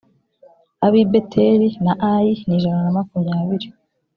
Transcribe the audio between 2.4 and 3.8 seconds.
ni ijana na makumyabiri